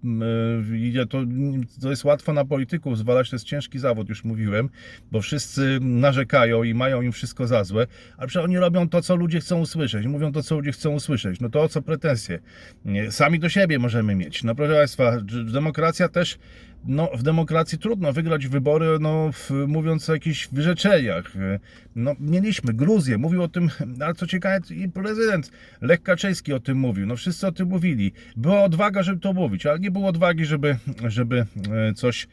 [1.01, 1.17] y, to,
[1.81, 4.69] to jest łatwo na polityków zwalać, to jest ciężki zawód, już mówiłem,
[5.11, 9.15] bo wszyscy narzekają i mają im wszystko za złe, ale przecież oni robią to, co
[9.15, 11.39] ludzie chcą usłyszeć, mówią to, co ludzie chcą usłyszeć.
[11.39, 12.39] No to o co pretensje?
[12.85, 14.43] Nie, Sami do siebie możemy mieć.
[14.43, 15.17] No proszę Państwa,
[15.53, 16.37] demokracja też
[16.87, 21.31] no, w demokracji trudno wygrać wybory, no, w, mówiąc o jakichś wyrzeczeniach.
[21.95, 23.69] No, mieliśmy Gruzję, mówił o tym,
[24.01, 27.05] ale co ciekawe, i prezydent Lech Kaczyński o tym mówił.
[27.05, 28.11] No, wszyscy o tym mówili.
[28.37, 32.27] Była odwaga, żeby to mówić, ale nie było odwagi, żeby, żeby e, coś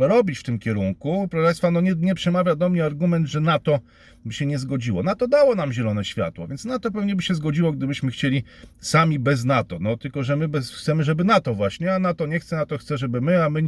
[0.00, 1.28] robić w tym kierunku.
[1.30, 3.80] Proszę Państwa, no nie, nie przemawia do mnie argument, że NATO
[4.24, 5.02] by się nie zgodziło.
[5.02, 8.44] NATO dało nam zielone światło, więc NATO pewnie by się zgodziło, gdybyśmy chcieli
[8.78, 9.78] sami bez NATO.
[9.80, 12.98] No tylko, że my bez, chcemy, żeby NATO właśnie, a NATO nie chce, NATO chce,
[12.98, 13.62] żeby my, a my,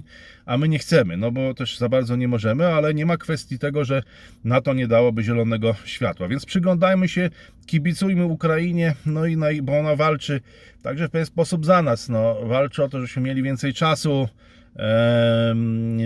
[0.46, 3.58] a my nie chcemy, no bo też za bardzo nie możemy, ale nie ma kwestii
[3.58, 4.02] tego, że
[4.44, 6.28] NATO nie dałoby zielonego światła.
[6.28, 7.30] Więc przyglądajmy się,
[7.66, 10.40] kibicujmy Ukrainie, no i na, bo ona walczy
[10.82, 12.08] także w pewien sposób za nas.
[12.08, 14.28] No, walczy o to, żebyśmy mieli więcej czasu,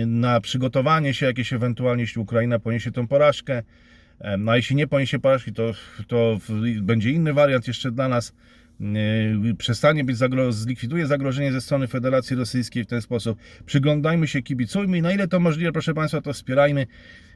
[0.05, 3.63] na przygotowanie się jakieś ewentualnie, jeśli Ukraina poniesie tę porażkę.
[4.37, 5.71] No a jeśli nie poniesie porażki, to,
[6.07, 6.37] to
[6.81, 8.33] będzie inny wariant jeszcze dla nas.
[9.57, 13.39] Przestanie być, zagro- zlikwiduje zagrożenie ze strony Federacji Rosyjskiej w ten sposób.
[13.65, 16.87] Przyglądajmy się, kibicujmy i na ile to możliwe, proszę Państwa, to wspierajmy.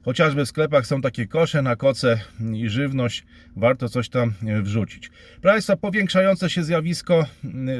[0.06, 2.20] Chociażby w sklepach są takie kosze na koce
[2.54, 3.26] i żywność,
[3.56, 5.10] warto coś tam wrzucić.
[5.10, 7.26] Proszę Państwa, powiększające się zjawisko,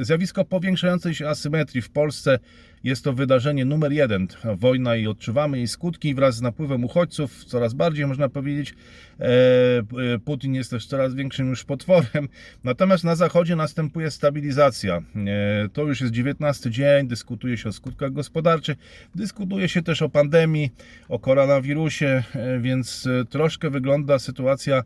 [0.02, 2.40] zjawisko powiększającej się asymetrii w Polsce
[2.84, 4.28] jest to wydarzenie numer jeden.
[4.58, 7.46] Wojna i odczuwamy jej skutki wraz z napływem uchodźców.
[7.46, 8.76] Coraz bardziej można powiedzieć,
[9.20, 12.30] e, Putin jest też coraz większym już potworem.
[12.64, 14.98] Natomiast na zachodzie następuje stabilizacja.
[14.98, 18.78] E, to już jest 19 dzień, dyskutuje się o skutkach gospodarczych,
[19.16, 20.70] dyskutuje się też o pandemii,
[21.10, 24.84] o koronawirusie, e, więc troszkę wygląda sytuacja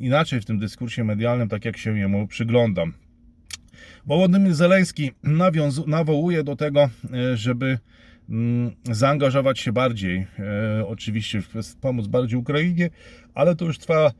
[0.00, 2.92] inaczej w tym dyskursie medialnym, tak jak się jemu przyglądam.
[4.06, 5.10] Wołodymyr Zeleński
[5.86, 7.78] nawołuje do tego, e, żeby
[8.28, 11.42] mm, zaangażować się bardziej, e, oczywiście
[11.80, 12.90] pomóc bardziej Ukrainie,
[13.34, 14.12] ale to już trwa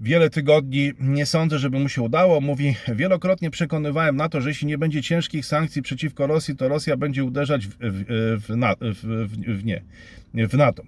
[0.00, 0.92] wiele tygodni.
[1.00, 2.40] Nie sądzę, żeby mu się udało.
[2.40, 6.96] Mówi, wielokrotnie przekonywałem na to, że jeśli nie będzie ciężkich sankcji przeciwko Rosji, to Rosja
[6.96, 8.44] będzie uderzać w, w,
[8.80, 9.82] w, w, nie,
[10.34, 10.82] w NATO,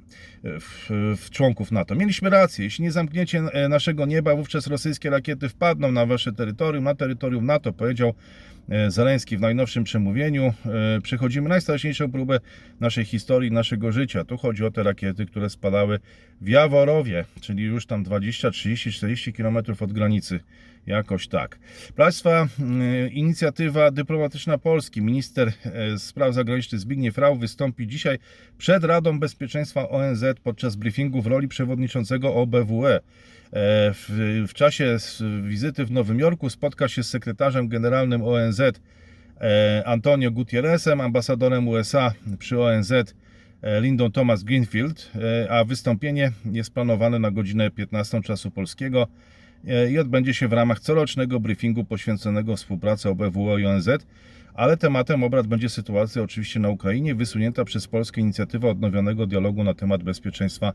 [0.44, 1.94] w, w członków NATO.
[1.94, 2.64] Mieliśmy rację.
[2.64, 7.72] Jeśli nie zamkniecie naszego nieba, wówczas rosyjskie rakiety wpadną na wasze terytorium, na terytorium NATO,
[7.72, 8.14] powiedział
[8.88, 10.54] Zeleński w najnowszym przemówieniu.
[11.02, 12.40] Przechodzimy najstraszniejszą próbę
[12.80, 14.24] naszej historii, naszego życia.
[14.24, 15.98] Tu chodzi o te rakiety, które spadały
[16.40, 20.40] w Jaworowie, czyli już tam 20, 30, 40 km od granicy.
[20.86, 21.58] Jakoś tak.
[21.96, 22.48] Państwa,
[23.04, 25.02] y, inicjatywa dyplomatyczna Polski.
[25.02, 28.18] Minister e, spraw zagranicznych Zbigniew Rau wystąpi dzisiaj
[28.58, 32.96] przed Radą Bezpieczeństwa ONZ podczas briefingu w roli przewodniczącego OBWE.
[32.96, 33.00] E,
[33.92, 34.96] W, w czasie
[35.42, 38.72] wizyty w Nowym Jorku spotka się z sekretarzem generalnym ONZ e,
[39.86, 42.92] Antonio Gutierrezem, ambasadorem USA przy ONZ
[43.80, 45.12] Lindą Thomas Greenfield,
[45.50, 49.08] a wystąpienie jest planowane na godzinę 15 czasu polskiego
[49.90, 53.88] i odbędzie się w ramach corocznego briefingu poświęconego współpracy OBWE i ONZ,
[54.54, 59.74] ale tematem obrad będzie sytuacja oczywiście na Ukrainie, wysunięta przez Polskę inicjatywa odnowionego dialogu na
[59.74, 60.72] temat bezpieczeństwa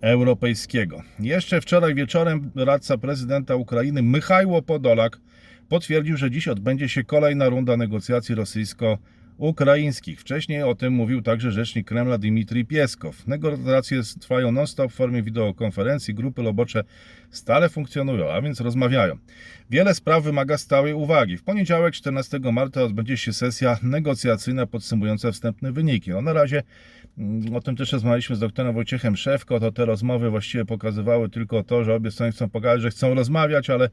[0.00, 1.02] europejskiego.
[1.20, 5.20] Jeszcze wczoraj wieczorem radca prezydenta Ukrainy Michajło Podolak
[5.68, 8.34] potwierdził, że dziś odbędzie się kolejna runda negocjacji
[9.38, 10.20] rosyjsko-ukraińskich.
[10.20, 13.26] Wcześniej o tym mówił także rzecznik Kremla Dmitrij Pieskow.
[13.26, 16.84] Negocjacje trwają non-stop w formie wideokonferencji, grupy robocze
[17.30, 19.18] stale funkcjonują, a więc rozmawiają.
[19.70, 21.36] Wiele spraw wymaga stałej uwagi.
[21.36, 26.10] W poniedziałek 14 marca odbędzie się sesja negocjacyjna podsumująca wstępne wyniki.
[26.10, 26.62] No na razie
[27.18, 31.62] mm, o tym też rozmawialiśmy z doktorem Wojciechem Szewko, to te rozmowy właściwie pokazywały tylko
[31.62, 33.90] to, że obie strony chcą pokazać, że chcą rozmawiać, ale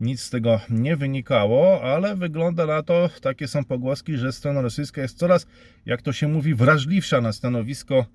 [0.00, 5.02] nic z tego nie wynikało, ale wygląda na to, takie są pogłoski, że strona rosyjska
[5.02, 5.46] jest coraz,
[5.86, 8.06] jak to się mówi, wrażliwsza na stanowisko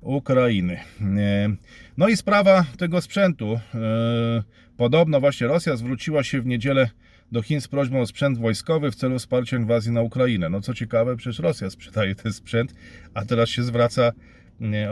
[0.00, 0.80] Ukrainy.
[1.00, 1.48] E,
[1.96, 3.60] No i sprawa tego sprzętu.
[3.74, 4.42] E,
[4.78, 6.90] Podobno właśnie Rosja zwróciła się w niedzielę
[7.32, 10.48] do Chin z prośbą o sprzęt wojskowy w celu wsparcia inwazji na Ukrainę.
[10.48, 12.74] No co ciekawe, przecież Rosja sprzedaje ten sprzęt,
[13.14, 14.12] a teraz się zwraca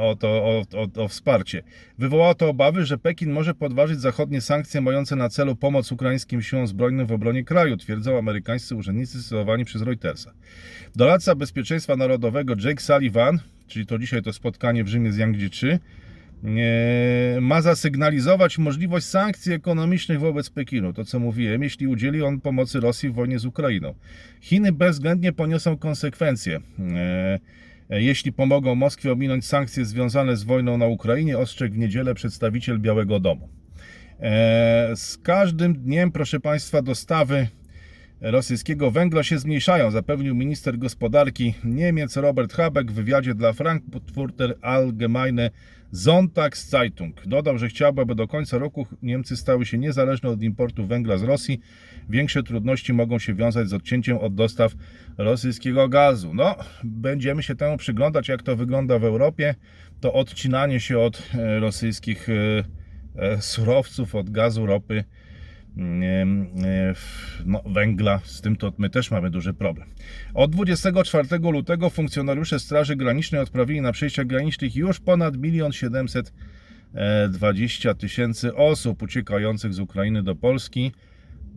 [0.00, 1.62] o, to, o, o, o wsparcie.
[1.98, 6.66] Wywołało to obawy, że Pekin może podważyć zachodnie sankcje mające na celu pomoc ukraińskim siłom
[6.66, 10.33] zbrojnym w obronie kraju, twierdzą amerykańscy urzędnicy cytowani przez Reutersa.
[10.96, 15.79] Doradca Bezpieczeństwa Narodowego Jake Sullivan, czyli to dzisiaj to spotkanie w Rzymie z Yang 3,
[16.42, 20.92] nie, ma zasygnalizować możliwość sankcji ekonomicznych wobec Pekinu.
[20.92, 23.94] To co mówiłem, jeśli udzieli on pomocy Rosji w wojnie z Ukrainą.
[24.40, 26.61] Chiny bezwzględnie poniosą konsekwencje.
[27.90, 32.79] E, jeśli pomogą Moskwie ominąć sankcje związane z wojną na Ukrainie, ostrzegł w niedzielę przedstawiciel
[32.79, 33.49] Białego Domu.
[34.20, 37.49] E, Z każdym dniem, proszę Państwa, dostawy
[38.20, 45.51] rosyjskiego węgla się zmniejszają, zapewnił minister gospodarki Niemiec Robert Habeck w wywiadzie dla Frankfurter Allgemeine
[45.92, 47.27] Sonntagszeitung.
[47.27, 51.22] Dodał, że chciałby, aby do końca roku Niemcy stały się niezależne od importu węgla z
[51.22, 51.61] Rosji.
[52.09, 54.72] Większe trudności mogą się wiązać z odcięciem od dostaw
[55.18, 56.35] rosyjskiego gazu.
[56.35, 59.55] No, będziemy się temu przyglądać, jak to wygląda w Europie.
[60.01, 62.33] To odcinanie się od e, rosyjskich e,
[63.16, 65.05] e, surowców, od gazu, ropy
[65.76, 69.88] no, węgla, z tym to my też mamy duży problem.
[70.34, 78.54] Od 24 lutego funkcjonariusze Straży Granicznej odprawili na przejściach granicznych już ponad 1 720 tysięcy
[78.54, 80.92] osób uciekających z Ukrainy do Polski.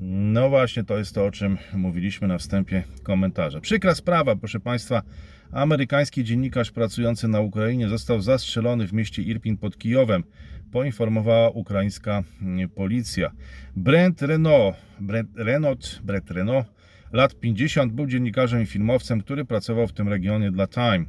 [0.02, 3.62] No właśnie, to jest to, o czym mówiliśmy na wstępie komentarza.
[3.62, 5.02] Przykra sprawa, proszę Państwa.
[5.52, 10.24] Amerykański dziennikarz pracujący na Ukrainie został zastrzelony w mieście Irpin pod Kijowem,
[10.72, 13.32] poinformowała ukraińska mm, policja.
[13.76, 16.68] Brent Renault, Brent Renault, Brent Renault,
[17.14, 21.06] lat 50, był dziennikarzem i filmowcem, który pracował w tym regionie dla Time.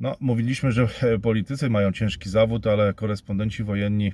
[0.00, 0.88] No, mówiliśmy, że
[1.22, 4.12] politycy mają ciężki zawód, ale korespondenci wojenni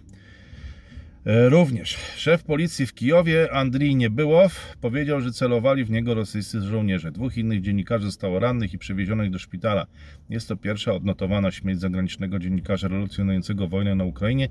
[1.25, 7.13] Również szef policji w Kijowie, Andrii Niebyłow, powiedział, że celowali w niego rosyjscy żołnierze.
[7.13, 9.87] Dwóch innych dziennikarzy zostało rannych i przewiezionych do szpitala.
[10.31, 14.49] Jest to pierwsza odnotowana śmierć zagranicznego dziennikarza relacjonującego wojnę na Ukrainie.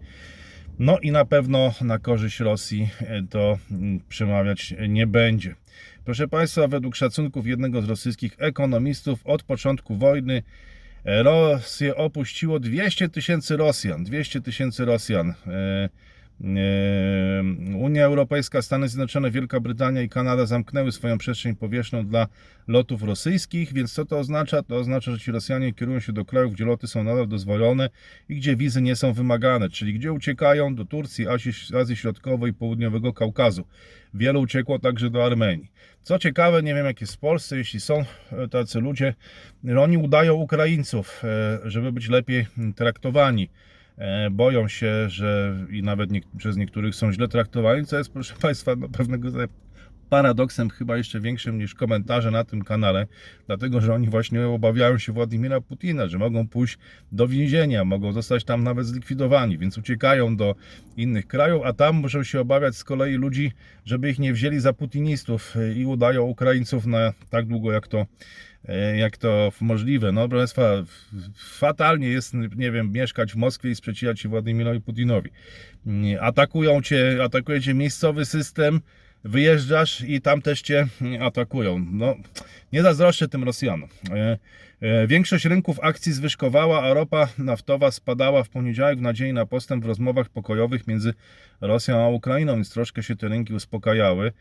[0.80, 5.56] No i na pewno na korzyść Rosji e, to mm, przemawiać nie będzie.
[6.06, 10.44] Proszę Państwa, według szacunków jednego z rosyjskich ekonomistów od początku wojny
[11.04, 14.04] e, Rosję opuściło 200 tysięcy Rosjan.
[14.04, 15.30] 200 tysięcy Rosjan.
[15.30, 15.90] E, e,
[17.80, 22.28] Unia Europejska, Stany Zjednoczone, Wielka Brytania i Kanada zamknęły swoją przestrzeń powietrzną dla
[22.68, 24.64] lotów rosyjskich, więc co to oznacza?
[24.64, 27.90] To oznacza, że ci Rosjanie kierują się do krajów, gdzie loty są nadal dozwolone
[28.30, 31.52] i gdzie wizy nie są wymagane, czyli gdzie uciekają do Turcji, Azji,
[31.82, 33.66] Azji Środkowej i Południowego Kaukazu.
[34.14, 35.72] Wielu uciekło także do Armenii.
[36.04, 39.14] Co ciekawe, nie wiem jak jest w Polsce, jeśli są e, tacy ludzie,
[39.80, 43.50] oni udają Ukraińców, e, żeby być lepiej traktowani.
[43.98, 48.34] E, Boją się, że i nawet nie, przez niektórych są źle traktowani, co jest, proszę
[48.42, 49.48] Państwa, no, pewnego rodzaju
[50.12, 53.08] paradoksem chyba jeszcze większym niż komentarze na tym kanale,
[53.48, 56.78] dlatego że oni właśnie obawiają się Władimira Putina, że mogą pójść
[57.12, 60.56] do więzienia, mogą zostać tam nawet zlikwidowani, więc uciekają do
[60.98, 63.52] innych krajów, a tam muszą się obawiać z kolei ludzi,
[63.86, 68.06] żeby ich nie wzięli za putinistów i udają Ukraińców na tak długo jak to
[68.98, 70.12] jak to możliwe.
[70.12, 70.94] No, proszę Państwa,
[71.36, 75.30] fatalnie jest, nie wiem, mieszkać w Moskwie i sprzeciwiać się Władimirowi Putinowi.
[76.20, 78.82] Atakują cię, atakuje cię miejscowy system,
[79.24, 80.88] wyjeżdżasz i tam też cię
[81.22, 81.86] atakują.
[81.92, 82.16] No,
[82.74, 83.90] nie zazdroszczę tym Rosjanom.
[84.82, 89.84] E, Większość rynków akcji zwyżkowała, a ropa naftowa spadała w poniedziałek w nadziei na postęp
[89.84, 91.14] w rozmowach pokojowych między
[91.62, 94.32] Rosją a Ukrainą, więc troszkę się te rynki uspokajały.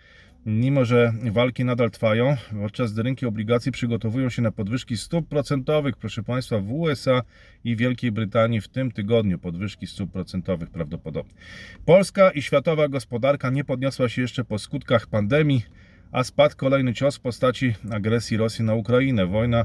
[0.46, 5.96] Mimo, że walki nadal trwają, podczas gdy rynki obligacji przygotowują się na podwyżki stóp procentowych,
[5.96, 7.22] proszę Państwa, w USA
[7.64, 11.32] i Wielkiej Brytanii w tym tygodniu podwyżki stóp procentowych prawdopodobnie.
[11.84, 15.62] Polska i światowa gospodarka nie podniosła się jeszcze po skutkach pandemii,
[16.12, 19.26] a spadł kolejny cios w postaci agresji Rosji na Ukrainę.
[19.26, 19.64] Wojna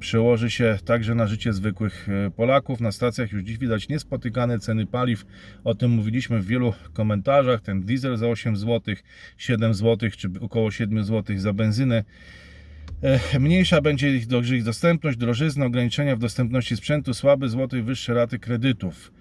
[0.00, 2.80] przełoży się także na życie zwykłych e, Polaków.
[2.80, 5.26] Na stacjach już dziś widać niespotykane ceny paliw.
[5.64, 7.60] O tym mówiliśmy w wielu komentarzach.
[7.60, 8.94] Ten diesel za 8 zł,
[9.38, 12.04] 7 zł czy około 7 zł za benzynę.
[13.02, 18.14] E, Mniejsza będzie ich do- ich dostępność, drożyzna, ograniczenia w dostępności sprzętu, słaby złoty, wyższe
[18.14, 19.12] raty kredytów.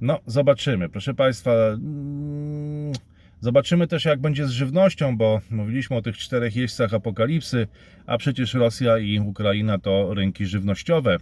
[0.00, 0.88] No, zobaczymy.
[0.88, 2.92] Proszę Państwa, mm,
[3.40, 7.66] zobaczymy też jak będzie z żywnością, bo mówiliśmy o tych czterech jeźdźcach apokalipsy,
[8.06, 11.18] a przecież Rosja i Ukraina to rynki żywnościowe.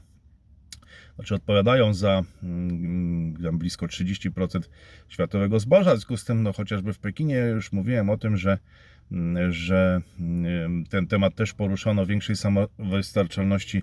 [1.16, 4.60] Znaczy odpowiadają za mm, blisko 30%
[5.08, 5.90] światowego zboża.
[5.90, 8.58] W związku z tym, no, chociażby w Pekinie już mówiłem o tym, że,
[9.12, 13.82] mm, że mm, ten temat też poruszono większej samowystarczalności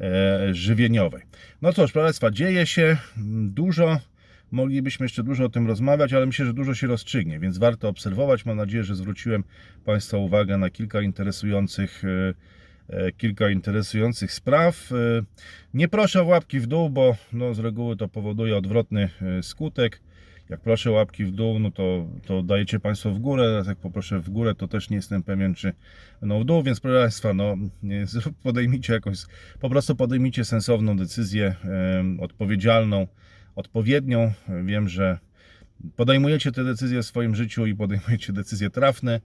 [0.00, 1.22] e, żywieniowej.
[1.62, 4.00] No cóż, proszę Państwa, dzieje się mm, dużo.
[4.50, 8.44] Moglibyśmy jeszcze dużo o tym rozmawiać, ale myślę, że dużo się rozstrzygnie, więc warto obserwować.
[8.44, 9.44] Mam nadzieję, że zwróciłem
[9.84, 12.34] Państwa uwagę na kilka interesujących, e,
[12.96, 14.92] e, kilka interesujących spraw.
[14.92, 15.22] E,
[15.74, 19.08] Nie proszę o łapki w dół, bo no, z reguły to powoduje odwrotny
[19.42, 20.00] skutek.
[20.48, 23.62] Jak proszę łapki w dół, no to, to dajecie Państwo w górę.
[23.66, 25.72] Jak poproszę w górę, to też nie jestem pewien, czy
[26.22, 27.56] no w dół, więc proszę Państwa, no
[28.42, 29.18] podejmijcie jakąś,
[29.60, 31.54] po prostu podejmijcie sensowną decyzję,
[32.20, 33.06] odpowiedzialną,
[33.54, 34.32] odpowiednią.
[34.64, 35.18] Wiem, że
[35.96, 39.20] podejmujecie te decyzje w swoim życiu i podejmujecie decyzje trafne.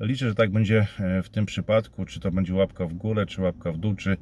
[0.00, 3.42] Liczę, że tak będzie e, w tym przypadku, czy to będzie łapka w górę, czy
[3.42, 4.16] łapka w dół, czy e,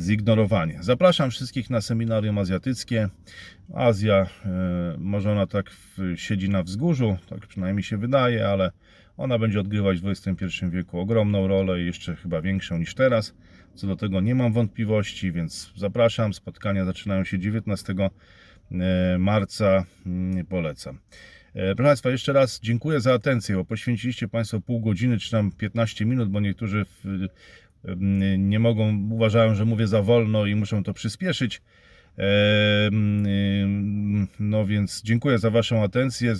[0.00, 0.78] zignorowanie.
[0.80, 3.08] Zapraszam wszystkich na seminarium azjatyckie.
[3.74, 5.70] Azja, e, może ona tak
[6.16, 8.70] siedzi na wzgórzu, tak przynajmniej się wydaje, ale
[9.16, 13.34] ona będzie odgrywać w XXI wieku ogromną rolę jeszcze chyba większą niż teraz.
[13.74, 16.34] Co do tego nie mam wątpliwości, więc zapraszam.
[16.34, 18.10] Spotkania zaczynają się 19 e,
[19.18, 19.84] marca.
[20.06, 20.98] Mm, Polecam.
[21.54, 25.52] E, Proszę Państwa, jeszcze raz dziękuję za atencję, bo poświęciliście Państwo pół godziny czy tam
[25.52, 26.86] 15 minut, bo niektórzy
[28.38, 31.62] nie mogą, uważają, że mówię za wolno i muszą to przyspieszyć.
[32.18, 32.90] E,
[34.40, 36.34] No więc dziękuję za Waszą atencję,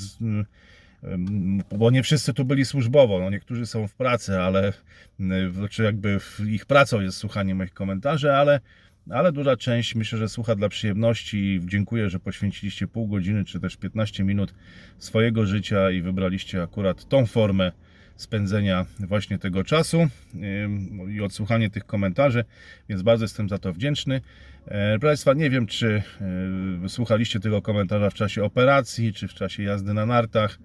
[1.79, 4.73] bo nie wszyscy tu byli służbowo, no niektórzy są w pracy, ale
[5.53, 8.61] znaczy jakby ich pracą jest słuchanie moich komentarzy, ale
[9.11, 13.77] ale duża część myślę, że słucha dla przyjemności dziękuję, że poświęciliście pół godziny czy też
[13.77, 14.55] 15 minut
[14.99, 17.73] swojego życia i wybraliście akurat tą formę
[18.17, 20.09] spędzenia właśnie tego czasu
[21.09, 22.45] i odsłuchanie tych komentarzy,
[22.89, 24.15] więc bardzo jestem za to wdzięczny.
[24.67, 26.03] E, Proszę Państwa, nie wiem, czy
[26.85, 30.59] y, słuchaliście tego komentarza w czasie operacji, czy w czasie jazdy na nartach,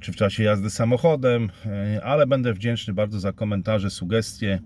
[0.00, 4.60] czy w czasie jazdy samochodem, e, ale będę wdzięczny bardzo za komentarze, sugestie.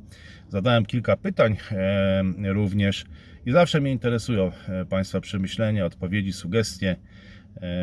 [0.48, 3.04] Zadałem kilka pytań e, również
[3.46, 6.96] i zawsze mnie interesują e, Państwa przemyślenia, odpowiedzi, sugestie.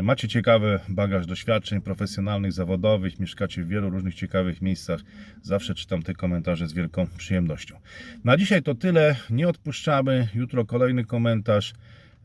[0.04, 5.02] Macie ciekawy bagaż doświadczeń profesjonalnych, zawodowych, mieszkacie w wielu różnych ciekawych miejscach.
[5.42, 7.76] Zawsze czytam te komentarze z wielką przyjemnością.
[8.24, 9.16] Na dzisiaj to tyle.
[9.30, 10.28] Nie odpuszczamy.
[10.36, 11.74] Jutro kolejny komentarz.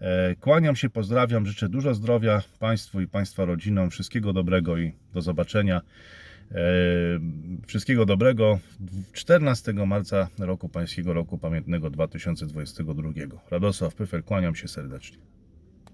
[0.01, 3.91] E, Kłaniam się, pozdrawiam, życzę dużo zdrowia Państwu i Państwa rodzinom.
[3.91, 5.81] Wszystkiego dobrego i do zobaczenia.
[6.53, 6.61] E,
[7.67, 8.59] Wszystkiego dobrego
[9.13, 13.11] 14 marca roku Pańskiego Roku Pamiętnego 2022.
[13.51, 15.19] Radosław Pyfer, kłaniam się serdecznie.